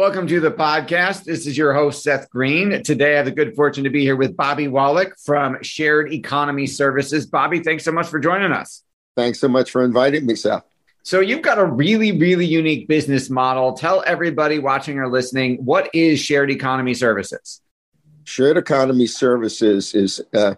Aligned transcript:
Welcome 0.00 0.28
to 0.28 0.40
the 0.40 0.50
podcast. 0.50 1.24
This 1.24 1.46
is 1.46 1.58
your 1.58 1.74
host, 1.74 2.02
Seth 2.02 2.30
Greene. 2.30 2.82
Today, 2.82 3.12
I 3.12 3.16
have 3.18 3.26
the 3.26 3.32
good 3.32 3.54
fortune 3.54 3.84
to 3.84 3.90
be 3.90 4.00
here 4.00 4.16
with 4.16 4.34
Bobby 4.34 4.66
Wallach 4.66 5.14
from 5.18 5.62
Shared 5.62 6.10
Economy 6.10 6.66
Services. 6.66 7.26
Bobby, 7.26 7.60
thanks 7.60 7.84
so 7.84 7.92
much 7.92 8.06
for 8.06 8.18
joining 8.18 8.50
us. 8.50 8.82
Thanks 9.14 9.38
so 9.38 9.46
much 9.46 9.70
for 9.70 9.84
inviting 9.84 10.24
me, 10.24 10.36
Seth. 10.36 10.64
So, 11.02 11.20
you've 11.20 11.42
got 11.42 11.58
a 11.58 11.66
really, 11.66 12.12
really 12.12 12.46
unique 12.46 12.88
business 12.88 13.28
model. 13.28 13.74
Tell 13.74 14.02
everybody 14.06 14.58
watching 14.58 14.98
or 14.98 15.06
listening 15.06 15.58
what 15.66 15.90
is 15.94 16.18
Shared 16.18 16.50
Economy 16.50 16.94
Services? 16.94 17.60
Shared 18.24 18.56
Economy 18.56 19.06
Services 19.06 19.94
is 19.94 20.22
uh, 20.32 20.54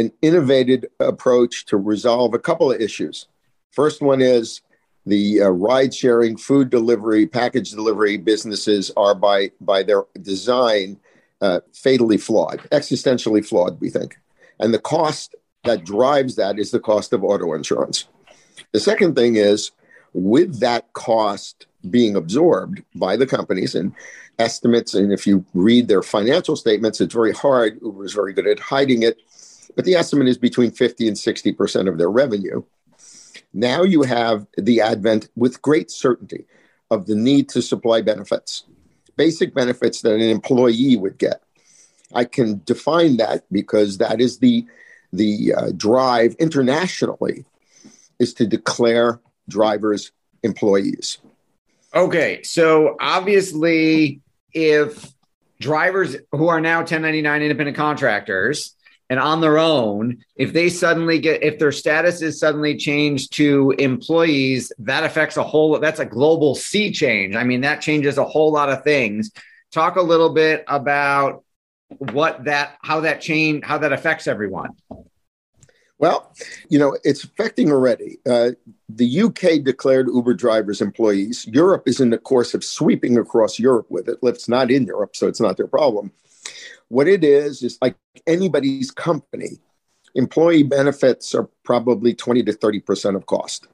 an 0.00 0.10
innovative 0.20 0.86
approach 0.98 1.66
to 1.66 1.76
resolve 1.76 2.34
a 2.34 2.40
couple 2.40 2.72
of 2.72 2.80
issues. 2.80 3.28
First 3.70 4.02
one 4.02 4.20
is 4.20 4.62
the 5.06 5.42
uh, 5.42 5.48
ride 5.48 5.94
sharing, 5.94 6.36
food 6.36 6.70
delivery, 6.70 7.26
package 7.26 7.70
delivery 7.70 8.16
businesses 8.16 8.90
are 8.96 9.14
by 9.14 9.50
by 9.60 9.82
their 9.82 10.04
design 10.20 10.98
uh, 11.40 11.60
fatally 11.72 12.18
flawed, 12.18 12.60
existentially 12.70 13.44
flawed. 13.44 13.80
We 13.80 13.90
think, 13.90 14.18
and 14.58 14.74
the 14.74 14.78
cost 14.78 15.34
that 15.64 15.84
drives 15.84 16.36
that 16.36 16.58
is 16.58 16.70
the 16.70 16.80
cost 16.80 17.12
of 17.12 17.24
auto 17.24 17.54
insurance. 17.54 18.06
The 18.72 18.80
second 18.80 19.14
thing 19.14 19.36
is 19.36 19.70
with 20.12 20.60
that 20.60 20.92
cost 20.92 21.66
being 21.88 22.16
absorbed 22.16 22.82
by 22.94 23.16
the 23.16 23.26
companies 23.26 23.74
and 23.74 23.94
estimates, 24.38 24.94
and 24.94 25.12
if 25.12 25.26
you 25.26 25.44
read 25.54 25.88
their 25.88 26.02
financial 26.02 26.56
statements, 26.56 27.00
it's 27.00 27.14
very 27.14 27.32
hard. 27.32 27.78
Uber 27.82 28.04
is 28.04 28.12
very 28.12 28.32
good 28.32 28.46
at 28.46 28.58
hiding 28.58 29.02
it, 29.02 29.18
but 29.76 29.84
the 29.86 29.94
estimate 29.94 30.28
is 30.28 30.38
between 30.38 30.70
50 30.70 31.08
and 31.08 31.18
60 31.18 31.52
percent 31.52 31.88
of 31.88 31.96
their 31.96 32.10
revenue. 32.10 32.62
Now 33.52 33.82
you 33.82 34.02
have 34.02 34.46
the 34.56 34.80
advent 34.80 35.28
with 35.36 35.62
great 35.62 35.90
certainty 35.90 36.46
of 36.90 37.06
the 37.06 37.14
need 37.14 37.48
to 37.50 37.62
supply 37.62 38.00
benefits, 38.02 38.64
basic 39.16 39.54
benefits 39.54 40.02
that 40.02 40.14
an 40.14 40.20
employee 40.20 40.96
would 40.96 41.18
get. 41.18 41.42
I 42.14 42.24
can 42.24 42.62
define 42.64 43.18
that 43.18 43.44
because 43.50 43.98
that 43.98 44.20
is 44.20 44.38
the 44.38 44.66
the 45.12 45.54
uh, 45.56 45.70
drive 45.76 46.34
internationally 46.38 47.44
is 48.20 48.34
to 48.34 48.46
declare 48.46 49.20
drivers 49.48 50.12
employees. 50.42 51.18
Okay, 51.92 52.42
so 52.44 52.96
obviously, 53.00 54.20
if 54.52 55.12
drivers 55.60 56.16
who 56.32 56.48
are 56.48 56.60
now 56.60 56.78
1099 56.78 57.42
independent 57.42 57.76
contractors 57.76 58.74
and 59.10 59.18
on 59.18 59.40
their 59.40 59.58
own, 59.58 60.24
if 60.36 60.52
they 60.52 60.68
suddenly 60.68 61.18
get, 61.18 61.42
if 61.42 61.58
their 61.58 61.72
status 61.72 62.22
is 62.22 62.38
suddenly 62.38 62.76
changed 62.76 63.32
to 63.34 63.74
employees, 63.76 64.72
that 64.78 65.02
affects 65.02 65.36
a 65.36 65.42
whole, 65.42 65.80
that's 65.80 65.98
a 65.98 66.06
global 66.06 66.54
sea 66.54 66.92
change. 66.92 67.34
I 67.34 67.42
mean, 67.42 67.62
that 67.62 67.80
changes 67.80 68.18
a 68.18 68.24
whole 68.24 68.52
lot 68.52 68.70
of 68.70 68.84
things. 68.84 69.32
Talk 69.72 69.96
a 69.96 70.02
little 70.02 70.30
bit 70.30 70.64
about 70.68 71.42
what 71.98 72.44
that, 72.44 72.78
how 72.82 73.00
that 73.00 73.20
change, 73.20 73.64
how 73.64 73.78
that 73.78 73.92
affects 73.92 74.28
everyone. 74.28 74.70
Well, 75.98 76.32
you 76.68 76.78
know, 76.78 76.96
it's 77.02 77.24
affecting 77.24 77.72
already. 77.72 78.20
Uh, 78.24 78.52
the 78.88 79.22
UK 79.22 79.62
declared 79.64 80.06
Uber 80.06 80.34
drivers 80.34 80.80
employees. 80.80 81.46
Europe 81.48 81.82
is 81.86 82.00
in 82.00 82.10
the 82.10 82.16
course 82.16 82.54
of 82.54 82.64
sweeping 82.64 83.18
across 83.18 83.58
Europe 83.58 83.86
with 83.90 84.08
it. 84.08 84.18
It's 84.22 84.48
not 84.48 84.70
in 84.70 84.86
Europe, 84.86 85.16
so 85.16 85.26
it's 85.26 85.40
not 85.40 85.56
their 85.56 85.66
problem. 85.66 86.12
What 86.88 87.08
it 87.08 87.24
is 87.24 87.62
is 87.62 87.78
like 87.80 87.96
anybody's 88.26 88.90
company, 88.90 89.60
employee 90.14 90.64
benefits 90.64 91.34
are 91.34 91.48
probably 91.64 92.14
20 92.14 92.42
to 92.44 92.52
30% 92.52 93.16
of 93.16 93.26
cost. 93.26 93.68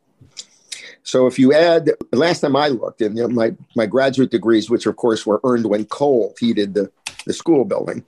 So 1.03 1.27
if 1.27 1.39
you 1.39 1.53
add, 1.55 1.93
last 2.13 2.41
time 2.41 2.57
I 2.57 2.69
looked, 2.69 3.01
and 3.01 3.17
you 3.17 3.23
know, 3.23 3.29
my, 3.29 3.55
my 3.77 3.87
graduate 3.87 4.31
degrees, 4.31 4.69
which 4.69 4.87
of 4.87 4.97
course 4.97 5.25
were 5.25 5.41
earned 5.45 5.67
when 5.67 5.85
coal 5.85 6.35
heated 6.39 6.75
the, 6.75 6.91
the 7.27 7.33
school 7.33 7.65
building, 7.65 8.05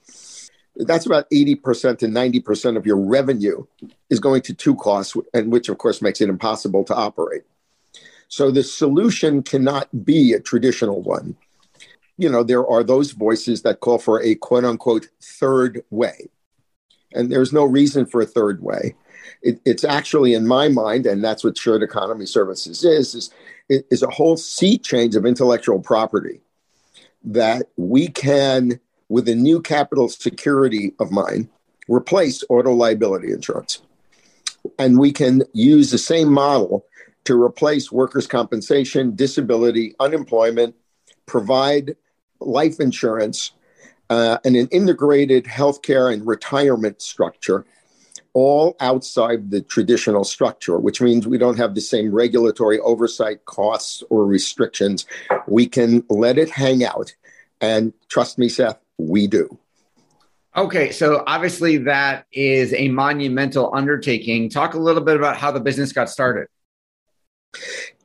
that's 0.76 1.06
about 1.06 1.28
80% 1.30 1.98
to 1.98 2.06
90% 2.06 2.76
of 2.76 2.86
your 2.86 2.96
revenue 2.96 3.64
is 4.10 4.20
going 4.20 4.42
to 4.42 4.54
two 4.54 4.74
costs, 4.76 5.16
and 5.34 5.50
which 5.50 5.68
of 5.68 5.78
course 5.78 6.02
makes 6.02 6.20
it 6.20 6.28
impossible 6.28 6.84
to 6.84 6.94
operate. 6.94 7.42
So 8.28 8.50
the 8.50 8.62
solution 8.62 9.42
cannot 9.42 10.04
be 10.04 10.32
a 10.34 10.40
traditional 10.40 11.00
one 11.00 11.36
you 12.18 12.28
know, 12.28 12.42
there 12.42 12.66
are 12.66 12.82
those 12.82 13.12
voices 13.12 13.62
that 13.62 13.80
call 13.80 13.98
for 13.98 14.20
a 14.22 14.34
quote 14.34 14.64
unquote 14.64 15.08
third 15.22 15.82
way. 15.90 16.28
And 17.14 17.32
there's 17.32 17.52
no 17.52 17.64
reason 17.64 18.04
for 18.04 18.20
a 18.20 18.26
third 18.26 18.62
way. 18.62 18.94
It, 19.40 19.60
it's 19.64 19.84
actually, 19.84 20.34
in 20.34 20.46
my 20.46 20.68
mind, 20.68 21.06
and 21.06 21.24
that's 21.24 21.44
what 21.44 21.56
shared 21.56 21.82
economy 21.82 22.26
services 22.26 22.84
is, 22.84 23.14
is, 23.14 23.30
is 23.68 24.02
a 24.02 24.10
whole 24.10 24.36
sea 24.36 24.76
change 24.78 25.14
of 25.14 25.24
intellectual 25.24 25.80
property 25.80 26.40
that 27.24 27.68
we 27.76 28.08
can, 28.08 28.80
with 29.08 29.28
a 29.28 29.34
new 29.34 29.62
capital 29.62 30.08
security 30.08 30.94
of 30.98 31.10
mine, 31.10 31.48
replace 31.88 32.42
auto 32.48 32.72
liability 32.72 33.32
insurance. 33.32 33.80
And 34.78 34.98
we 34.98 35.12
can 35.12 35.44
use 35.52 35.90
the 35.90 35.98
same 35.98 36.32
model 36.32 36.84
to 37.24 37.40
replace 37.40 37.92
workers' 37.92 38.26
compensation, 38.26 39.14
disability, 39.14 39.94
unemployment, 40.00 40.74
provide 41.26 41.96
life 42.40 42.80
insurance, 42.80 43.52
uh, 44.10 44.38
and 44.44 44.56
an 44.56 44.68
integrated 44.68 45.44
healthcare 45.44 46.12
and 46.12 46.26
retirement 46.26 47.02
structure, 47.02 47.64
all 48.32 48.76
outside 48.80 49.50
the 49.50 49.60
traditional 49.60 50.24
structure, 50.24 50.78
which 50.78 51.00
means 51.00 51.26
we 51.26 51.38
don't 51.38 51.58
have 51.58 51.74
the 51.74 51.80
same 51.80 52.14
regulatory 52.14 52.78
oversight 52.80 53.44
costs 53.44 54.02
or 54.10 54.26
restrictions. 54.26 55.06
We 55.46 55.66
can 55.66 56.04
let 56.08 56.38
it 56.38 56.50
hang 56.50 56.84
out. 56.84 57.14
And 57.60 57.92
trust 58.08 58.38
me, 58.38 58.48
Seth, 58.48 58.78
we 58.98 59.26
do. 59.26 59.58
Okay, 60.56 60.90
so 60.90 61.22
obviously 61.26 61.78
that 61.78 62.26
is 62.32 62.72
a 62.74 62.88
monumental 62.88 63.70
undertaking. 63.74 64.48
Talk 64.50 64.74
a 64.74 64.78
little 64.78 65.02
bit 65.02 65.16
about 65.16 65.36
how 65.36 65.52
the 65.52 65.60
business 65.60 65.92
got 65.92 66.08
started. 66.10 66.48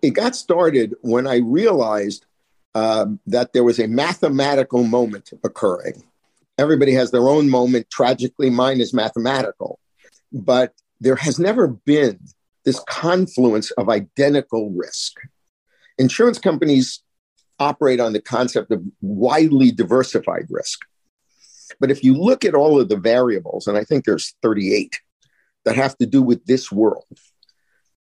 It 0.02 0.12
got 0.12 0.36
started 0.36 0.96
when 1.02 1.26
I 1.26 1.38
realized 1.38 2.26
um, 2.76 3.20
that 3.28 3.54
there 3.54 3.64
was 3.64 3.80
a 3.80 3.88
mathematical 3.88 4.84
moment 4.84 5.32
occurring. 5.44 6.04
Everybody 6.58 6.94
has 6.94 7.12
their 7.12 7.28
own 7.28 7.50
moment. 7.50 7.90
Tragically, 7.90 8.50
mine 8.50 8.82
is 8.82 8.94
mathematical. 8.94 9.80
But 10.32 10.74
there 11.00 11.16
has 11.16 11.40
never 11.40 11.68
been 11.68 12.20
this 12.66 12.80
confluence 12.88 13.72
of 13.72 13.90
identical 13.90 14.72
risk. 14.72 15.14
Insurance 15.98 16.40
companies 16.40 17.04
operate 17.60 18.00
on 18.00 18.14
the 18.14 18.22
concept 18.22 18.72
of 18.72 18.84
widely 19.02 19.72
diversified 19.72 20.48
risk. 20.50 20.80
But 21.80 21.92
if 21.92 22.04
you 22.04 22.14
look 22.14 22.46
at 22.46 22.56
all 22.56 22.80
of 22.80 22.90
the 22.90 22.98
variables, 22.98 23.68
and 23.68 23.78
I 23.78 23.84
think 23.84 24.06
there's 24.06 24.36
38 24.42 25.00
that 25.66 25.76
have 25.76 25.98
to 25.98 26.06
do 26.06 26.22
with 26.22 26.46
this 26.46 26.72
world, 26.72 27.06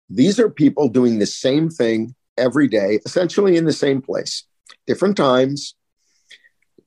these 0.09 0.39
are 0.39 0.50
people 0.50 0.89
doing 0.89 1.19
the 1.19 1.25
same 1.25 1.69
thing 1.69 2.16
every 2.37 2.67
day, 2.67 2.99
essentially 3.05 3.57
in 3.57 3.65
the 3.65 3.73
same 3.73 4.01
place, 4.01 4.43
different 4.85 5.17
times, 5.17 5.75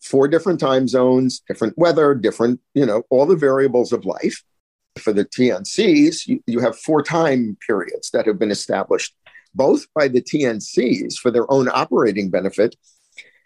four 0.02 0.28
different 0.28 0.60
time 0.60 0.88
zones, 0.88 1.42
different 1.46 1.76
weather, 1.76 2.14
different, 2.14 2.60
you 2.74 2.86
know, 2.86 3.02
all 3.10 3.26
the 3.26 3.36
variables 3.36 3.92
of 3.92 4.04
life. 4.04 4.42
For 4.98 5.12
the 5.12 5.24
TNCs, 5.24 6.26
you, 6.26 6.42
you 6.46 6.60
have 6.60 6.76
four 6.76 7.02
time 7.02 7.56
periods 7.64 8.10
that 8.10 8.26
have 8.26 8.38
been 8.38 8.50
established, 8.50 9.14
both 9.54 9.86
by 9.94 10.08
the 10.08 10.20
TNCs 10.20 11.14
for 11.14 11.30
their 11.30 11.50
own 11.50 11.68
operating 11.68 12.28
benefit. 12.28 12.76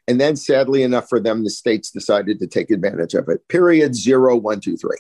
And 0.09 0.21
then, 0.21 0.37
sadly 0.37 0.83
enough 0.83 1.09
for 1.09 1.21
them, 1.21 1.45
the 1.45 1.51
states 1.51 1.91
decided 1.91 2.39
to 2.41 2.47
take 2.47 2.71
advantage 2.71 3.15
of 3.15 3.29
it. 3.29 3.47
Period 3.49 3.95
zero, 3.95 4.37
one, 4.37 4.61
two, 4.61 4.77
three. 4.77 4.99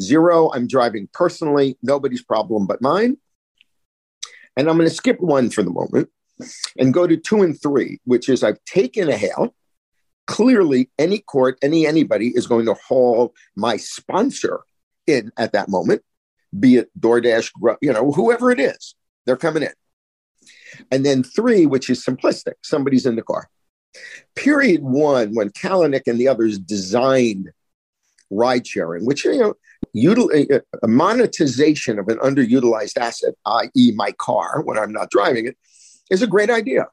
Zero, 0.00 0.50
I'm 0.52 0.66
driving 0.66 1.08
personally, 1.12 1.78
nobody's 1.82 2.22
problem 2.22 2.66
but 2.66 2.82
mine. 2.82 3.16
And 4.56 4.68
I'm 4.68 4.76
going 4.76 4.88
to 4.88 4.94
skip 4.94 5.20
one 5.20 5.50
for 5.50 5.62
the 5.62 5.70
moment 5.70 6.08
and 6.78 6.94
go 6.94 7.06
to 7.06 7.16
two 7.16 7.42
and 7.42 7.60
three, 7.60 8.00
which 8.04 8.28
is 8.28 8.42
I've 8.42 8.62
taken 8.64 9.08
a 9.08 9.16
hail. 9.16 9.54
Clearly, 10.26 10.90
any 10.98 11.18
court, 11.20 11.58
any 11.62 11.86
anybody 11.86 12.32
is 12.34 12.46
going 12.46 12.66
to 12.66 12.74
haul 12.74 13.34
my 13.54 13.76
sponsor 13.76 14.60
in 15.06 15.30
at 15.36 15.52
that 15.52 15.68
moment, 15.68 16.02
be 16.58 16.76
it 16.76 16.90
DoorDash, 16.98 17.78
you 17.80 17.92
know, 17.92 18.10
whoever 18.12 18.50
it 18.50 18.58
is, 18.58 18.94
they're 19.24 19.36
coming 19.36 19.62
in. 19.62 19.72
And 20.90 21.06
then 21.06 21.22
three, 21.22 21.66
which 21.66 21.88
is 21.88 22.04
simplistic, 22.04 22.54
somebody's 22.62 23.06
in 23.06 23.16
the 23.16 23.22
car. 23.22 23.48
Period 24.34 24.82
one, 24.82 25.34
when 25.34 25.50
Kalanick 25.50 26.02
and 26.06 26.18
the 26.18 26.28
others 26.28 26.58
designed 26.58 27.50
ride 28.30 28.66
sharing, 28.66 29.06
which, 29.06 29.24
you 29.24 29.38
know, 29.38 29.54
util- 29.96 30.60
a 30.82 30.88
monetization 30.88 31.98
of 31.98 32.08
an 32.08 32.18
underutilized 32.18 32.96
asset, 32.98 33.34
i.e., 33.46 33.92
my 33.94 34.12
car 34.12 34.62
when 34.62 34.78
I'm 34.78 34.92
not 34.92 35.10
driving 35.10 35.46
it, 35.46 35.56
is 36.10 36.22
a 36.22 36.26
great 36.26 36.50
idea. 36.50 36.86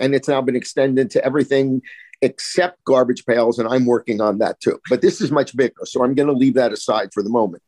And 0.00 0.14
it's 0.14 0.28
now 0.28 0.42
been 0.42 0.56
extended 0.56 1.10
to 1.12 1.24
everything 1.24 1.82
except 2.22 2.82
garbage 2.84 3.24
pails. 3.26 3.58
And 3.58 3.68
I'm 3.68 3.86
working 3.86 4.20
on 4.20 4.38
that 4.38 4.60
too. 4.60 4.78
But 4.88 5.02
this 5.02 5.20
is 5.20 5.30
much 5.30 5.56
bigger. 5.56 5.84
So 5.84 6.04
I'm 6.04 6.14
going 6.14 6.28
to 6.28 6.32
leave 6.32 6.54
that 6.54 6.72
aside 6.72 7.10
for 7.12 7.22
the 7.22 7.30
moment. 7.30 7.62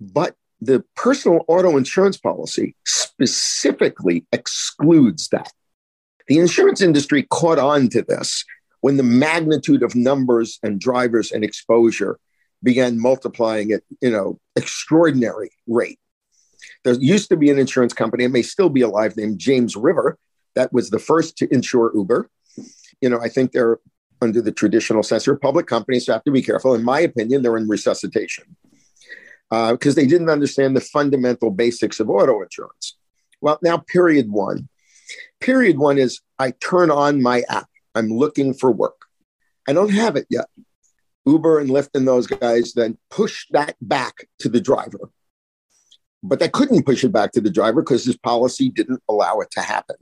But 0.00 0.34
the 0.60 0.84
personal 0.96 1.44
auto 1.48 1.76
insurance 1.76 2.16
policy 2.16 2.76
specifically 2.86 4.26
excludes 4.32 5.28
that. 5.28 5.52
The 6.28 6.38
insurance 6.38 6.80
industry 6.80 7.24
caught 7.24 7.58
on 7.58 7.88
to 7.90 8.02
this 8.02 8.44
when 8.80 8.96
the 8.96 9.02
magnitude 9.02 9.82
of 9.82 9.94
numbers 9.94 10.58
and 10.62 10.80
drivers 10.80 11.32
and 11.32 11.42
exposure 11.42 12.18
began 12.62 13.00
multiplying 13.00 13.72
at 13.72 13.82
you 14.00 14.10
know 14.10 14.38
extraordinary 14.56 15.50
rate. 15.66 15.98
There 16.84 16.94
used 16.94 17.28
to 17.30 17.36
be 17.36 17.50
an 17.50 17.58
insurance 17.58 17.92
company, 17.92 18.24
it 18.24 18.30
may 18.30 18.42
still 18.42 18.68
be 18.68 18.82
alive, 18.82 19.16
named 19.16 19.38
James 19.38 19.76
River, 19.76 20.18
that 20.54 20.72
was 20.72 20.90
the 20.90 20.98
first 20.98 21.36
to 21.38 21.52
insure 21.52 21.92
Uber. 21.94 22.28
You 23.00 23.08
know, 23.08 23.20
I 23.20 23.28
think 23.28 23.52
they're 23.52 23.78
under 24.20 24.40
the 24.40 24.52
traditional 24.52 25.02
sense, 25.02 25.24
they're 25.24 25.36
public 25.36 25.66
companies, 25.66 26.06
so 26.06 26.12
have 26.12 26.24
to 26.24 26.30
be 26.30 26.42
careful. 26.42 26.74
In 26.74 26.84
my 26.84 27.00
opinion, 27.00 27.42
they're 27.42 27.56
in 27.56 27.68
resuscitation 27.68 28.56
because 29.50 29.98
uh, 29.98 30.00
they 30.00 30.06
didn't 30.06 30.30
understand 30.30 30.76
the 30.76 30.80
fundamental 30.80 31.50
basics 31.50 32.00
of 32.00 32.08
auto 32.08 32.40
insurance. 32.42 32.96
Well, 33.40 33.58
now, 33.62 33.78
period 33.78 34.30
one. 34.30 34.68
Period 35.40 35.76
one 35.76 35.98
is 35.98 36.20
I 36.38 36.52
turn 36.52 36.90
on 36.90 37.20
my 37.20 37.42
app. 37.48 37.68
I'm 37.94 38.08
looking 38.08 38.54
for 38.54 38.70
work. 38.70 39.02
I 39.68 39.72
don't 39.72 39.90
have 39.90 40.16
it 40.16 40.26
yet. 40.30 40.46
Uber 41.26 41.60
and 41.60 41.70
Lyft 41.70 41.90
and 41.94 42.06
those 42.06 42.26
guys 42.26 42.72
then 42.74 42.98
push 43.10 43.46
that 43.50 43.76
back 43.80 44.28
to 44.40 44.48
the 44.48 44.60
driver. 44.60 45.10
But 46.22 46.38
they 46.38 46.48
couldn't 46.48 46.86
push 46.86 47.02
it 47.04 47.12
back 47.12 47.32
to 47.32 47.40
the 47.40 47.50
driver 47.50 47.82
because 47.82 48.04
his 48.04 48.16
policy 48.16 48.68
didn't 48.68 49.02
allow 49.08 49.40
it 49.40 49.50
to 49.52 49.60
happen. 49.60 49.96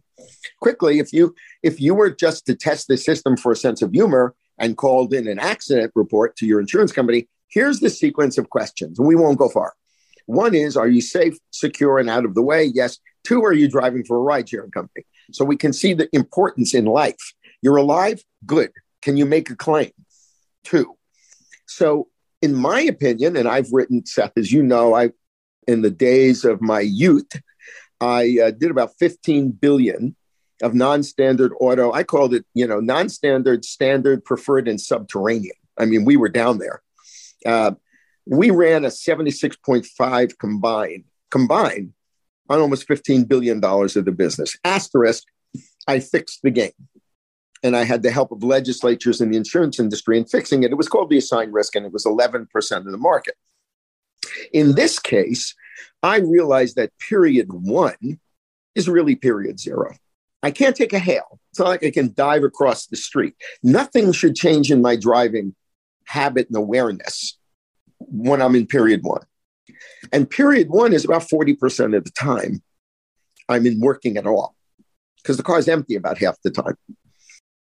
Quickly, 0.61 0.99
if 0.99 1.13
you 1.13 1.35
if 1.63 1.81
you 1.81 1.95
were 1.95 2.11
just 2.11 2.47
to 2.47 2.55
test 2.55 2.89
the 2.89 2.97
system 2.97 3.37
for 3.37 3.53
a 3.53 3.57
sense 3.57 3.81
of 3.81 3.93
humor 3.93 4.35
and 4.59 4.77
called 4.77 5.15
in 5.15 5.27
an 5.27 5.39
accident 5.39 5.93
report 5.95 6.37
to 6.37 6.47
your 6.47 6.61
insurance 6.61 6.93
company, 6.93 7.27
Here's 7.51 7.81
the 7.81 7.91
sequence 7.91 8.39
of 8.39 8.49
questions, 8.49 8.99
and 8.99 9.09
we 9.09 9.17
won't 9.17 9.39
go 9.39 9.49
far. 9.49 9.75
One 10.27 10.55
is, 10.55 10.77
are 10.77 10.87
you 10.87 11.01
safe, 11.01 11.37
secure, 11.51 11.99
and 11.99 12.09
out 12.09 12.25
of 12.25 12.35
the 12.35 12.43
way? 12.43 12.65
Yes. 12.65 12.99
Two, 13.25 13.45
are 13.45 13.53
you 13.53 13.69
driving 13.69 14.05
for 14.05 14.17
a 14.17 14.21
ride 14.21 14.49
sharing 14.49 14.71
company? 14.71 15.05
So 15.33 15.45
we 15.45 15.57
can 15.57 15.73
see 15.73 15.93
the 15.93 16.09
importance 16.15 16.75
in 16.75 16.85
life. 16.85 17.35
You're 17.61 17.77
alive? 17.77 18.23
Good. 18.47 18.71
Can 19.03 19.17
you 19.17 19.27
make 19.27 19.51
a 19.51 19.57
claim? 19.57 19.91
Two. 20.63 20.97
So, 21.71 22.09
in 22.43 22.55
my 22.55 22.81
opinion, 22.81 23.37
and 23.37 23.47
I've 23.47 23.73
written, 23.73 24.05
Seth, 24.05 24.33
as 24.37 24.53
you 24.53 24.63
know, 24.63 24.95
I, 24.95 25.11
in 25.67 25.83
the 25.83 25.91
days 25.91 26.45
of 26.45 26.61
my 26.61 26.81
youth, 26.81 27.31
I 28.01 28.39
uh, 28.43 28.51
did 28.51 28.71
about 28.71 28.93
15 28.99 29.53
billion 29.53 30.17
of 30.63 30.75
non-standard 30.75 31.53
auto. 31.61 31.93
I 31.93 32.03
called 32.03 32.35
it, 32.35 32.45
you 32.55 32.67
know, 32.67 32.81
non-standard, 32.81 33.65
standard, 33.65 34.25
preferred, 34.25 34.69
and 34.69 34.81
subterranean. 34.81 35.55
I 35.79 35.85
mean, 35.85 36.05
we 36.05 36.17
were 36.17 36.29
down 36.29 36.59
there. 36.59 36.83
Uh, 37.47 37.73
we 38.27 38.51
ran 38.51 38.85
a 38.85 38.89
76.5 38.89 40.39
combined, 40.39 41.05
combined 41.31 41.93
on 42.49 42.61
almost 42.61 42.89
$15 42.89 43.29
billion 43.29 43.63
of 43.63 44.05
the 44.05 44.15
business. 44.17 44.57
Asterisk, 44.65 45.25
I 45.87 46.01
fixed 46.01 46.41
the 46.43 46.51
game. 46.51 46.73
And 47.63 47.77
I 47.77 47.85
had 47.85 48.03
the 48.03 48.11
help 48.11 48.33
of 48.33 48.43
legislatures 48.43 49.21
in 49.21 49.31
the 49.31 49.37
insurance 49.37 49.79
industry 49.79 50.17
in 50.17 50.25
fixing 50.25 50.63
it. 50.63 50.71
It 50.71 50.77
was 50.77 50.89
called 50.89 51.11
the 51.11 51.19
assigned 51.19 51.53
risk, 51.53 51.77
and 51.77 51.85
it 51.85 51.93
was 51.93 52.05
11% 52.05 52.47
of 52.77 52.85
the 52.85 52.97
market. 52.97 53.35
In 54.53 54.75
this 54.75 54.99
case, 54.99 55.55
I 56.03 56.19
realized 56.19 56.77
that 56.77 56.97
period 56.99 57.49
one 57.53 58.21
is 58.75 58.89
really 58.89 59.15
period 59.15 59.61
zero. 59.61 59.95
I 60.43 60.51
can't 60.51 60.77
take 60.77 60.93
a 60.93 60.99
hail. 60.99 61.39
It's 61.51 61.59
not 61.59 61.69
like 61.69 61.85
I 61.85 61.91
can 61.91 62.15
dive 62.15 62.45
across 62.45 62.87
the 62.87 62.97
street. 62.97 63.35
Nothing 63.63 64.13
should 64.13 64.37
change 64.37 64.71
in 64.71 64.81
my 64.81 64.97
driving 64.97 65.55
habit 66.05 66.49
and 66.49 66.57
awareness 66.57 67.39
when 67.99 68.41
I'm 68.41 68.55
in 68.55 68.67
period 68.67 69.01
one. 69.03 69.23
And 70.13 70.29
period 70.29 70.71
one 70.71 70.93
is 70.93 71.05
about 71.05 71.29
40% 71.29 71.97
of 71.97 72.05
the 72.05 72.11
time 72.11 72.63
I'm 73.49 73.67
in 73.67 73.81
working 73.81 74.17
at 74.17 74.27
all 74.27 74.55
because 75.17 75.37
the 75.37 75.43
car 75.43 75.59
is 75.59 75.69
empty 75.69 75.95
about 75.95 76.19
half 76.19 76.37
the 76.43 76.51
time. 76.51 76.77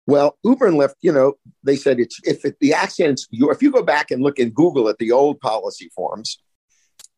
Well, 0.06 0.38
Uber 0.44 0.66
and 0.66 0.76
Lyft, 0.78 0.94
you 1.00 1.12
know, 1.12 1.34
they 1.62 1.76
said 1.76 1.98
it's 1.98 2.20
if 2.24 2.44
it, 2.44 2.56
the 2.60 2.74
accidents, 2.74 3.26
you, 3.30 3.50
if 3.50 3.62
you 3.62 3.70
go 3.70 3.82
back 3.82 4.10
and 4.10 4.22
look 4.22 4.38
in 4.38 4.50
Google 4.50 4.88
at 4.88 4.98
the 4.98 5.12
old 5.12 5.40
policy 5.40 5.90
forms 5.94 6.38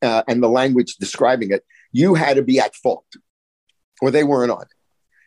uh, 0.03 0.23
and 0.29 0.43
the 0.43 0.49
language 0.49 0.97
describing 0.97 1.51
it, 1.51 1.65
you 1.93 2.15
had 2.15 2.37
to 2.37 2.43
be 2.43 2.61
at 2.61 2.77
fault 2.77 3.07
or 4.01 4.11
they 4.11 4.25
weren't 4.25 4.53
on. 4.53 4.63
it. 4.63 4.69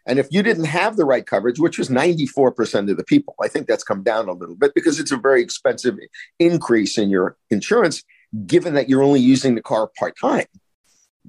And 0.06 0.18
if 0.18 0.28
you 0.32 0.42
didn't 0.42 0.66
have 0.66 0.96
the 0.96 1.06
right 1.06 1.26
coverage, 1.26 1.60
which 1.60 1.78
was 1.78 1.90
94% 1.90 2.90
of 2.90 2.98
the 2.98 3.04
people, 3.04 3.36
I 3.44 3.48
think 3.48 3.68
that's 3.68 3.84
come 3.84 4.04
down 4.04 4.28
a 4.28 4.34
little 4.34 4.56
bit 4.56 4.74
because 4.74 5.00
it's 5.00 5.12
a 5.12 5.18
very 5.18 5.42
expensive 5.42 5.98
increase 6.40 6.98
in 6.98 7.10
your 7.10 7.38
insurance, 7.50 8.04
given 8.46 8.74
that 8.74 8.90
you're 8.90 9.04
only 9.04 9.20
using 9.20 9.56
the 9.56 9.62
car 9.62 9.92
part 10.00 10.16
time. 10.20 10.46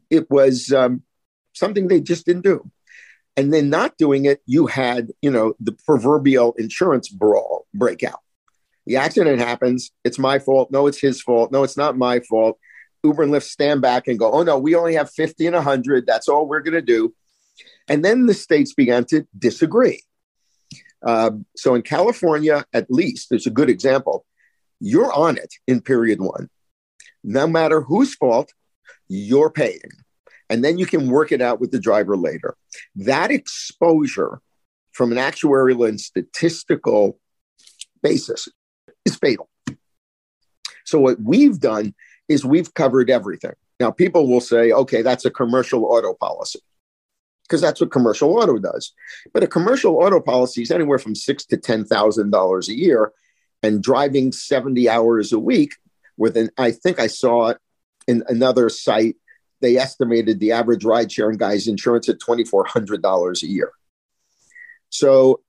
It 0.08 0.30
was 0.30 0.72
um, 0.72 1.02
something 1.52 1.88
they 1.88 2.00
just 2.00 2.24
didn't 2.24 2.44
do. 2.44 2.70
And 3.40 3.54
then 3.54 3.70
not 3.70 3.96
doing 3.96 4.26
it, 4.26 4.42
you 4.44 4.66
had, 4.66 5.12
you 5.22 5.31
know, 5.31 5.54
the 5.58 5.72
proverbial 5.72 6.52
insurance 6.58 7.08
brawl 7.08 7.66
breakout. 7.72 8.20
The 8.84 8.96
accident 8.96 9.40
happens. 9.40 9.92
It's 10.04 10.19
my 10.19 10.38
fault. 10.38 10.70
No, 10.70 10.87
it's 10.87 11.00
his 11.00 11.22
fault. 11.22 11.50
No, 11.50 11.62
it's 11.62 11.78
not 11.78 11.96
my 11.96 12.20
fault. 12.20 12.58
Uber 13.02 13.22
and 13.22 13.32
Lyft 13.32 13.44
stand 13.44 13.81
back 13.81 14.08
and 14.08 14.19
go, 14.19 14.31
oh, 14.31 14.42
no, 14.42 14.58
we 14.58 14.75
only 14.75 14.92
have 14.92 15.10
50 15.10 15.46
and 15.46 15.56
100. 15.56 16.06
That's 16.06 16.28
all 16.28 16.46
we're 16.46 16.60
going 16.60 16.75
to 16.75 16.82
do. 16.82 17.14
And 17.88 18.04
then 18.04 18.26
the 18.26 18.34
states 18.34 18.75
began 18.75 19.06
to 19.06 19.26
disagree. 19.38 20.02
Uh, 21.02 21.31
so 21.56 21.75
in 21.75 21.81
California, 21.81 22.66
at 22.75 22.90
least, 22.90 23.31
there's 23.31 23.46
a 23.46 23.50
good 23.50 23.70
example. 23.70 24.26
You're 24.81 25.14
on 25.14 25.38
it 25.38 25.54
in 25.66 25.81
period 25.81 26.20
one. 26.20 26.50
No 27.25 27.46
matter 27.46 27.81
whose 27.81 28.14
fault, 28.14 28.52
you're 29.08 29.50
paying. 29.50 29.81
And 30.50 30.64
then 30.64 30.76
you 30.76 30.85
can 30.85 31.08
work 31.08 31.32
it 31.32 31.41
out 31.41 31.61
with 31.61 31.70
the 31.70 31.79
driver 31.79 32.17
later. 32.17 32.56
That 32.97 33.31
exposure 33.31 34.41
from 34.93 35.12
an 35.12 35.19
actuarial 35.19 35.88
and 35.88 36.00
statistical 36.00 37.19
basis 38.02 38.49
is 39.06 39.17
fatal. 39.17 39.49
So, 40.85 40.99
what 40.99 41.23
we've 41.23 41.61
done 41.61 41.94
is 42.29 42.45
we've 42.45 42.75
covered 42.75 43.11
everything. 43.11 43.52
Now, 43.78 43.92
people 43.92 44.28
will 44.28 44.40
say, 44.40 44.73
okay, 44.73 45.02
that's 45.02 45.25
a 45.25 45.30
commercial 45.30 45.85
auto 45.85 46.14
policy 46.14 46.61
because 47.50 47.61
that's 47.61 47.80
what 47.80 47.90
commercial 47.90 48.38
auto 48.38 48.59
does. 48.59 48.92
But 49.33 49.42
a 49.42 49.49
commercial 49.49 49.97
auto 49.97 50.21
policy 50.21 50.62
is 50.62 50.71
anywhere 50.71 50.99
from 50.99 51.14
six 51.14 51.45
to 51.47 51.57
ten 51.57 51.85
thousand 51.85 52.30
dollars 52.30 52.69
a 52.69 52.75
year, 52.75 53.12
and 53.62 53.83
driving 53.83 54.33
seventy 54.33 54.88
hours 54.88 55.33
a 55.33 55.38
week. 55.38 55.76
With 56.16 56.37
an, 56.37 56.50
I 56.59 56.73
think 56.73 57.00
I 57.00 57.07
saw 57.07 57.49
it 57.49 57.59
in 58.07 58.23
another 58.28 58.69
site. 58.69 59.16
They 59.61 59.76
estimated 59.76 60.40
the 60.40 60.52
average 60.52 60.85
ride 60.85 61.12
sharing 61.12 61.38
guy's 61.38 61.69
insurance 61.69 62.09
at 62.09 62.21
twenty 62.21 62.45
four 62.45 62.64
hundred 62.64 63.02
dollars 63.02 63.43
a 63.43 63.47
year. 63.47 63.73
So, 64.88 65.40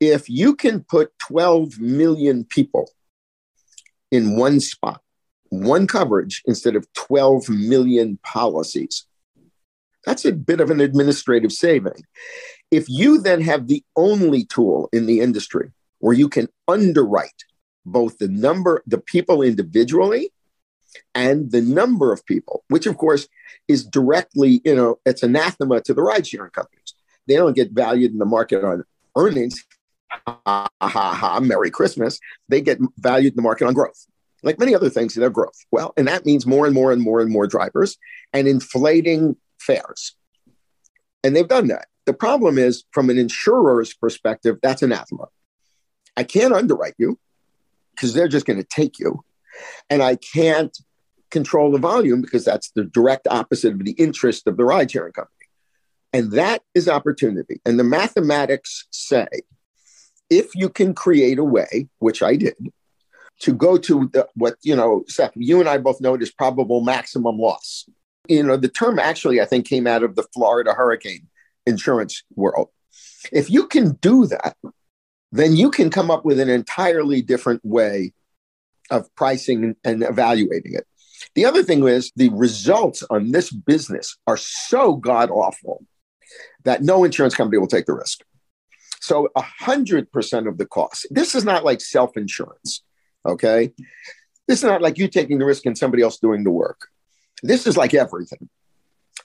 if 0.00 0.28
you 0.28 0.54
can 0.54 0.84
put 0.84 1.12
twelve 1.18 1.78
million 1.78 2.44
people 2.44 2.90
in 4.10 4.36
one 4.36 4.60
spot, 4.60 5.00
one 5.48 5.86
coverage 5.86 6.42
instead 6.46 6.76
of 6.76 6.86
twelve 6.94 7.48
million 7.48 8.18
policies 8.22 9.06
that's 10.04 10.24
a 10.24 10.32
bit 10.32 10.60
of 10.60 10.70
an 10.70 10.80
administrative 10.80 11.52
saving. 11.52 12.04
If 12.70 12.88
you 12.88 13.20
then 13.20 13.40
have 13.40 13.66
the 13.66 13.84
only 13.96 14.44
tool 14.44 14.88
in 14.92 15.06
the 15.06 15.20
industry 15.20 15.70
where 15.98 16.14
you 16.14 16.28
can 16.28 16.48
underwrite 16.68 17.44
both 17.86 18.18
the 18.18 18.28
number, 18.28 18.82
the 18.86 18.98
people 18.98 19.42
individually 19.42 20.32
and 21.14 21.50
the 21.50 21.60
number 21.60 22.12
of 22.12 22.24
people, 22.26 22.64
which 22.68 22.86
of 22.86 22.96
course 22.96 23.28
is 23.68 23.84
directly, 23.84 24.60
you 24.64 24.74
know, 24.74 24.98
it's 25.04 25.22
anathema 25.22 25.80
to 25.82 25.94
the 25.94 26.02
ride 26.02 26.26
sharing 26.26 26.50
companies. 26.50 26.94
They 27.26 27.36
don't 27.36 27.56
get 27.56 27.72
valued 27.72 28.12
in 28.12 28.18
the 28.18 28.26
market 28.26 28.64
on 28.64 28.84
earnings. 29.16 29.64
Ha 30.26 30.68
ha 30.80 30.80
ha, 30.80 31.40
Merry 31.40 31.70
Christmas. 31.70 32.20
They 32.48 32.60
get 32.60 32.78
valued 32.98 33.32
in 33.32 33.36
the 33.36 33.42
market 33.42 33.66
on 33.66 33.74
growth 33.74 34.06
like 34.44 34.58
many 34.58 34.74
other 34.74 34.90
things 34.90 35.16
in 35.16 35.22
their 35.22 35.30
growth. 35.30 35.58
Well, 35.72 35.92
and 35.96 36.06
that 36.06 36.26
means 36.26 36.46
more 36.46 36.66
and 36.66 36.74
more 36.74 36.92
and 36.92 37.02
more 37.02 37.20
and 37.20 37.30
more 37.30 37.46
drivers 37.46 37.96
and 38.32 38.46
inflating 38.46 39.36
fares. 39.58 40.14
And 41.24 41.34
they've 41.34 41.48
done 41.48 41.68
that. 41.68 41.86
The 42.04 42.12
problem 42.12 42.58
is, 42.58 42.84
from 42.92 43.08
an 43.08 43.16
insurer's 43.16 43.94
perspective, 43.94 44.58
that's 44.62 44.82
anathema. 44.82 45.28
I 46.16 46.22
can't 46.22 46.52
underwrite 46.52 46.94
you 46.98 47.18
because 47.94 48.12
they're 48.12 48.28
just 48.28 48.44
going 48.44 48.58
to 48.58 48.68
take 48.68 48.98
you. 48.98 49.24
And 49.90 50.02
I 50.02 50.16
can't 50.16 50.76
control 51.30 51.72
the 51.72 51.78
volume 51.78 52.20
because 52.20 52.44
that's 52.44 52.70
the 52.70 52.84
direct 52.84 53.26
opposite 53.28 53.72
of 53.72 53.84
the 53.84 53.92
interest 53.92 54.46
of 54.46 54.56
the 54.56 54.64
ride 54.64 54.90
sharing 54.90 55.12
company. 55.12 55.32
And 56.12 56.32
that 56.32 56.62
is 56.74 56.88
opportunity. 56.88 57.60
And 57.64 57.78
the 57.78 57.84
mathematics 57.84 58.86
say 58.90 59.26
if 60.30 60.54
you 60.54 60.68
can 60.68 60.94
create 60.94 61.38
a 61.38 61.44
way, 61.44 61.88
which 61.98 62.22
I 62.22 62.36
did, 62.36 62.54
to 63.40 63.52
go 63.52 63.76
to 63.78 64.08
the, 64.12 64.28
what, 64.34 64.56
you 64.62 64.76
know, 64.76 65.04
Seth, 65.08 65.32
you 65.34 65.60
and 65.60 65.68
I 65.68 65.78
both 65.78 66.00
know 66.00 66.14
is 66.14 66.30
probable 66.30 66.80
maximum 66.80 67.38
loss. 67.38 67.88
You 68.28 68.42
know, 68.42 68.56
the 68.56 68.68
term 68.68 68.98
actually, 68.98 69.40
I 69.40 69.44
think, 69.44 69.66
came 69.66 69.86
out 69.86 70.02
of 70.02 70.14
the 70.14 70.24
Florida 70.32 70.72
hurricane 70.72 71.26
insurance 71.66 72.22
world. 72.34 72.68
If 73.32 73.50
you 73.50 73.66
can 73.66 73.92
do 73.94 74.26
that, 74.26 74.56
then 75.32 75.56
you 75.56 75.70
can 75.70 75.90
come 75.90 76.10
up 76.10 76.24
with 76.24 76.38
an 76.38 76.48
entirely 76.48 77.22
different 77.22 77.60
way 77.64 78.12
of 78.90 79.14
pricing 79.14 79.76
and 79.84 80.02
evaluating 80.02 80.74
it. 80.74 80.86
The 81.34 81.44
other 81.44 81.62
thing 81.62 81.86
is 81.86 82.12
the 82.16 82.28
results 82.30 83.02
on 83.10 83.30
this 83.30 83.50
business 83.50 84.16
are 84.26 84.36
so 84.36 84.94
god 84.94 85.30
awful 85.30 85.84
that 86.64 86.82
no 86.82 87.04
insurance 87.04 87.34
company 87.34 87.58
will 87.58 87.66
take 87.66 87.86
the 87.86 87.94
risk. 87.94 88.22
So 89.00 89.28
100% 89.36 90.48
of 90.48 90.58
the 90.58 90.66
cost. 90.66 91.06
This 91.10 91.34
is 91.34 91.44
not 91.44 91.64
like 91.64 91.80
self 91.80 92.16
insurance, 92.16 92.82
okay? 93.26 93.72
This 94.48 94.58
is 94.58 94.64
not 94.64 94.82
like 94.82 94.98
you 94.98 95.08
taking 95.08 95.38
the 95.38 95.44
risk 95.44 95.66
and 95.66 95.76
somebody 95.76 96.02
else 96.02 96.18
doing 96.18 96.44
the 96.44 96.50
work. 96.50 96.88
This 97.42 97.66
is 97.66 97.76
like 97.76 97.94
everything. 97.94 98.48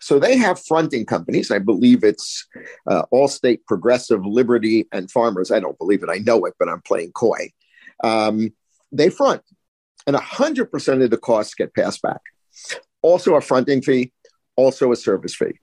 So 0.02 0.20
they 0.20 0.38
have 0.38 0.60
fronting 0.66 1.06
companies. 1.06 1.52
I 1.52 1.60
believe 1.60 2.04
it's 2.04 2.48
uh, 2.90 3.04
Allstate, 3.14 3.60
Progressive, 3.68 4.26
Liberty, 4.26 4.88
and 4.92 5.12
Farmers. 5.12 5.52
I 5.52 5.60
don't 5.60 5.78
believe 5.78 6.04
it. 6.04 6.10
I 6.10 6.20
know 6.20 6.46
it, 6.46 6.54
but 6.58 6.70
I'm 6.70 6.82
playing 6.82 7.12
coy. 7.12 7.52
Um, 8.04 8.54
they 8.92 9.10
front, 9.10 9.42
and 10.08 10.16
100% 10.16 11.04
of 11.04 11.10
the 11.10 11.18
costs 11.18 11.54
get 11.56 11.74
passed 11.74 12.02
back. 12.02 12.22
Also, 13.02 13.36
a 13.36 13.42
fronting 13.42 13.82
fee, 13.82 14.12
also 14.56 14.92
a 14.92 14.96
service 14.96 15.36
fee. 15.36 15.60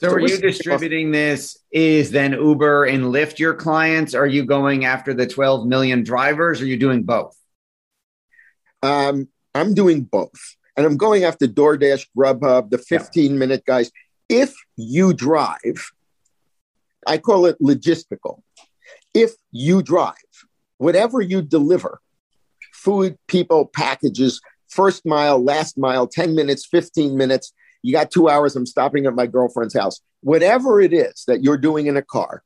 So, 0.00 0.08
so 0.08 0.14
are 0.14 0.20
you 0.20 0.36
distributing 0.36 1.10
this? 1.10 1.58
Is 1.70 2.10
then 2.10 2.32
Uber 2.32 2.84
and 2.84 3.04
Lyft 3.04 3.38
your 3.38 3.54
clients? 3.54 4.14
Are 4.14 4.26
you 4.26 4.44
going 4.44 4.84
after 4.84 5.14
the 5.14 5.26
12 5.26 5.66
million 5.66 6.02
drivers? 6.02 6.60
Or 6.60 6.64
are 6.64 6.66
you 6.66 6.76
doing 6.76 7.04
both? 7.04 7.34
Um, 8.82 9.28
I'm 9.54 9.72
doing 9.72 10.02
both 10.02 10.56
and 10.76 10.84
I'm 10.84 10.96
going 10.96 11.24
after 11.24 11.46
DoorDash, 11.46 12.08
Grubhub, 12.16 12.70
the 12.70 12.78
15 12.78 13.38
minute 13.38 13.64
guys. 13.64 13.90
If 14.28 14.54
you 14.76 15.14
drive, 15.14 15.92
I 17.06 17.18
call 17.18 17.46
it 17.46 17.56
logistical. 17.60 18.42
If 19.14 19.32
you 19.50 19.82
drive, 19.82 20.14
whatever 20.76 21.22
you 21.22 21.40
deliver, 21.40 22.00
food, 22.76 23.18
people, 23.26 23.66
packages, 23.66 24.40
first 24.68 25.06
mile, 25.06 25.42
last 25.42 25.78
mile, 25.78 26.06
10 26.06 26.34
minutes, 26.34 26.66
15 26.66 27.16
minutes, 27.16 27.52
you 27.82 27.92
got 27.92 28.10
two 28.10 28.28
hours, 28.28 28.56
I'm 28.56 28.66
stopping 28.66 29.06
at 29.06 29.14
my 29.14 29.26
girlfriend's 29.26 29.74
house. 29.74 30.00
Whatever 30.22 30.80
it 30.80 30.92
is 30.92 31.24
that 31.26 31.42
you're 31.42 31.58
doing 31.58 31.86
in 31.86 31.96
a 31.96 32.02
car, 32.02 32.42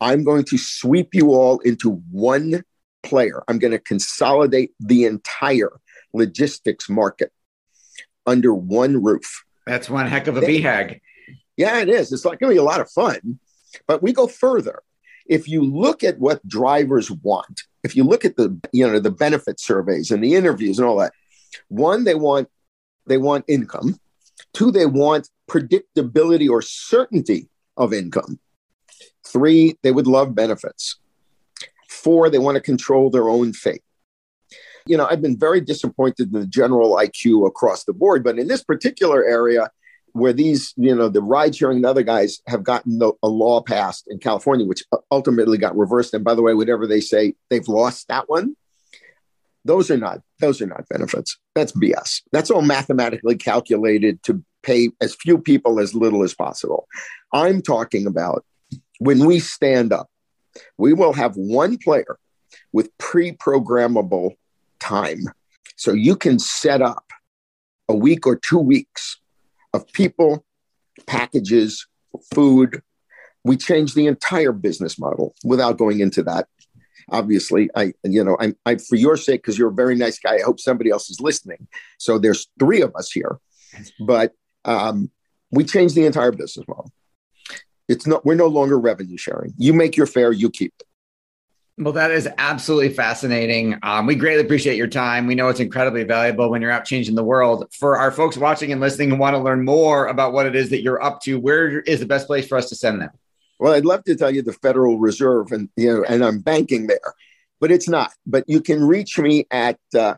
I'm 0.00 0.24
going 0.24 0.44
to 0.44 0.58
sweep 0.58 1.14
you 1.14 1.30
all 1.30 1.58
into 1.60 2.02
one 2.10 2.62
player. 3.02 3.42
I'm 3.48 3.58
going 3.58 3.72
to 3.72 3.78
consolidate 3.78 4.72
the 4.80 5.04
entire 5.04 5.80
logistics 6.12 6.88
market 6.88 7.32
under 8.26 8.54
one 8.54 9.02
roof. 9.02 9.44
That's 9.66 9.90
one 9.90 10.06
heck 10.06 10.26
of 10.26 10.36
a 10.36 10.40
BHAG. 10.40 11.00
Yeah, 11.56 11.80
it 11.80 11.88
is. 11.88 12.12
It's 12.12 12.24
like 12.24 12.38
going 12.40 12.50
to 12.50 12.54
be 12.54 12.60
a 12.60 12.64
lot 12.64 12.80
of 12.80 12.90
fun. 12.90 13.38
But 13.86 14.02
we 14.02 14.12
go 14.12 14.26
further. 14.26 14.82
If 15.26 15.48
you 15.48 15.62
look 15.62 16.04
at 16.04 16.18
what 16.18 16.46
drivers 16.46 17.10
want, 17.10 17.62
if 17.84 17.94
you 17.94 18.02
look 18.02 18.24
at 18.24 18.36
the 18.36 18.58
you 18.72 18.90
know 18.90 18.98
the 18.98 19.10
benefit 19.10 19.60
surveys 19.60 20.10
and 20.10 20.24
the 20.24 20.34
interviews 20.34 20.78
and 20.78 20.88
all 20.88 20.98
that, 20.98 21.12
one 21.68 22.04
they 22.04 22.14
want 22.14 22.48
they 23.06 23.18
want 23.18 23.44
income. 23.46 23.98
Two, 24.52 24.72
they 24.72 24.86
want 24.86 25.28
predictability 25.48 26.48
or 26.48 26.62
certainty 26.62 27.48
of 27.76 27.92
income. 27.92 28.40
Three, 29.26 29.78
they 29.82 29.92
would 29.92 30.06
love 30.06 30.34
benefits. 30.34 30.96
Four, 31.88 32.30
they 32.30 32.38
want 32.38 32.56
to 32.56 32.60
control 32.60 33.10
their 33.10 33.28
own 33.28 33.52
fate 33.52 33.82
you 34.86 34.96
know, 34.96 35.06
I've 35.06 35.22
been 35.22 35.38
very 35.38 35.60
disappointed 35.60 36.32
in 36.32 36.40
the 36.40 36.46
general 36.46 36.96
IQ 36.96 37.46
across 37.46 37.84
the 37.84 37.92
board, 37.92 38.22
but 38.22 38.38
in 38.38 38.48
this 38.48 38.62
particular 38.62 39.24
area, 39.24 39.70
where 40.14 40.32
these, 40.32 40.72
you 40.76 40.94
know, 40.94 41.08
the 41.08 41.20
ride 41.20 41.56
sharing 41.56 41.78
and 41.78 41.86
other 41.86 42.04
guys 42.04 42.40
have 42.46 42.62
gotten 42.62 43.00
the, 43.00 43.12
a 43.22 43.28
law 43.28 43.60
passed 43.60 44.06
in 44.08 44.18
California, 44.18 44.64
which 44.64 44.84
ultimately 45.10 45.58
got 45.58 45.76
reversed. 45.76 46.14
And 46.14 46.24
by 46.24 46.34
the 46.34 46.42
way, 46.42 46.54
whatever 46.54 46.86
they 46.86 47.00
say, 47.00 47.34
they've 47.50 47.66
lost 47.66 48.06
that 48.08 48.28
one. 48.28 48.54
Those 49.64 49.90
are 49.90 49.96
not 49.96 50.20
those 50.38 50.62
are 50.62 50.66
not 50.66 50.88
benefits. 50.88 51.38
That's 51.54 51.72
BS. 51.72 52.22
That's 52.30 52.50
all 52.50 52.62
mathematically 52.62 53.36
calculated 53.36 54.22
to 54.24 54.44
pay 54.62 54.90
as 55.00 55.16
few 55.16 55.36
people 55.36 55.80
as 55.80 55.94
little 55.94 56.22
as 56.22 56.34
possible. 56.34 56.86
I'm 57.32 57.60
talking 57.60 58.06
about 58.06 58.44
when 59.00 59.26
we 59.26 59.40
stand 59.40 59.92
up, 59.92 60.08
we 60.78 60.92
will 60.92 61.12
have 61.12 61.34
one 61.34 61.76
player 61.78 62.18
with 62.72 62.96
pre-programmable 62.98 64.36
time. 64.78 65.24
So 65.76 65.92
you 65.92 66.14
can 66.14 66.38
set 66.38 66.82
up 66.82 67.04
a 67.88 67.96
week 67.96 68.26
or 68.26 68.36
two 68.36 68.58
weeks 68.58 69.18
of 69.74 69.92
people, 69.92 70.46
packages, 71.06 71.86
food. 72.32 72.80
We 73.42 73.58
changed 73.58 73.94
the 73.94 74.06
entire 74.06 74.52
business 74.52 74.98
model 74.98 75.34
without 75.44 75.76
going 75.76 76.00
into 76.00 76.22
that. 76.22 76.46
Obviously, 77.10 77.68
I, 77.76 77.92
you 78.02 78.24
know, 78.24 78.38
I'm, 78.40 78.56
I, 78.64 78.76
for 78.76 78.96
your 78.96 79.18
sake, 79.18 79.42
because 79.42 79.58
you're 79.58 79.68
a 79.68 79.74
very 79.74 79.96
nice 79.96 80.18
guy. 80.18 80.36
I 80.36 80.42
hope 80.42 80.58
somebody 80.58 80.88
else 80.88 81.10
is 81.10 81.20
listening. 81.20 81.66
So 81.98 82.18
there's 82.18 82.48
three 82.58 82.80
of 82.80 82.94
us 82.96 83.10
here, 83.10 83.38
but 84.00 84.32
um, 84.64 85.10
we 85.50 85.64
changed 85.64 85.94
the 85.94 86.06
entire 86.06 86.32
business 86.32 86.66
model. 86.66 86.90
It's 87.88 88.06
not. 88.06 88.24
We're 88.24 88.36
no 88.36 88.46
longer 88.46 88.78
revenue 88.78 89.18
sharing. 89.18 89.52
You 89.58 89.74
make 89.74 89.94
your 89.98 90.06
fare, 90.06 90.32
you 90.32 90.48
keep 90.48 90.72
it. 90.80 90.86
Well, 91.76 91.94
that 91.94 92.12
is 92.12 92.28
absolutely 92.38 92.90
fascinating. 92.90 93.76
Um, 93.82 94.06
we 94.06 94.14
greatly 94.14 94.44
appreciate 94.44 94.76
your 94.76 94.86
time. 94.86 95.26
We 95.26 95.34
know 95.34 95.48
it's 95.48 95.58
incredibly 95.58 96.04
valuable 96.04 96.48
when 96.48 96.62
you're 96.62 96.70
out 96.70 96.84
changing 96.84 97.16
the 97.16 97.24
world. 97.24 97.66
For 97.72 97.98
our 97.98 98.12
folks 98.12 98.36
watching 98.36 98.70
and 98.70 98.80
listening 98.80 99.10
who 99.10 99.16
want 99.16 99.34
to 99.34 99.42
learn 99.42 99.64
more 99.64 100.06
about 100.06 100.32
what 100.32 100.46
it 100.46 100.54
is 100.54 100.70
that 100.70 100.82
you're 100.82 101.02
up 101.02 101.20
to, 101.22 101.38
where 101.38 101.80
is 101.80 101.98
the 101.98 102.06
best 102.06 102.28
place 102.28 102.46
for 102.46 102.56
us 102.56 102.68
to 102.68 102.76
send 102.76 103.00
them? 103.00 103.10
Well, 103.58 103.72
I'd 103.72 103.84
love 103.84 104.04
to 104.04 104.14
tell 104.14 104.30
you 104.30 104.42
the 104.42 104.52
Federal 104.52 105.00
Reserve, 105.00 105.50
and 105.50 105.68
you 105.76 105.92
know, 105.92 106.04
and 106.04 106.24
I'm 106.24 106.38
banking 106.40 106.86
there, 106.86 107.14
but 107.60 107.72
it's 107.72 107.88
not. 107.88 108.12
But 108.24 108.44
you 108.46 108.60
can 108.60 108.84
reach 108.84 109.18
me 109.18 109.46
at 109.50 109.78
uh, 109.96 110.14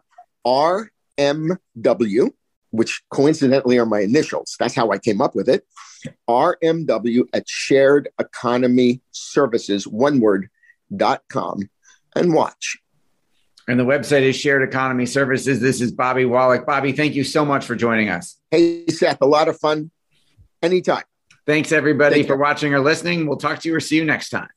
RMW, 0.46 2.30
which 2.70 3.02
coincidentally 3.10 3.78
are 3.78 3.86
my 3.86 4.00
initials. 4.00 4.56
That's 4.58 4.75
how 4.75 4.90
I 4.90 4.98
came 4.98 5.22
up 5.22 5.34
with 5.34 5.48
it. 5.48 5.66
RMW 6.28 7.28
at 7.32 7.48
Shared 7.48 8.08
Economy 8.18 9.00
Services, 9.12 9.86
one 9.86 10.20
word 10.20 10.50
com 11.28 11.69
and 12.14 12.33
watch. 12.33 12.78
And 13.69 13.81
the 13.81 13.85
website 13.85 14.23
is 14.23 14.37
Shared 14.37 14.62
Economy 14.62 15.07
Services. 15.07 15.61
This 15.61 15.81
is 15.81 15.90
Bobby 15.90 16.25
Wallach. 16.25 16.64
Bobby, 16.66 16.93
thank 16.93 17.14
you 17.14 17.25
so 17.25 17.45
much 17.45 17.64
for 17.64 17.75
joining 17.75 18.09
us. 18.09 18.38
Hey, 18.50 18.87
Seth, 18.87 19.21
a 19.21 19.26
lot 19.26 19.49
of 19.49 19.59
fun. 19.59 19.90
Anytime. 20.62 21.02
Thanks, 21.47 21.73
everybody, 21.73 22.23
for 22.23 22.37
watching 22.37 22.75
or 22.75 22.81
listening. 22.81 23.26
We'll 23.26 23.38
talk 23.38 23.61
to 23.61 23.69
you 23.69 23.75
or 23.75 23.81
see 23.81 23.97
you 23.97 24.05
next 24.05 24.31
time. 24.31 24.49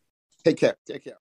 Take 0.44 0.58
care. 0.58 0.76
Take 0.88 1.04
care. 1.04 1.18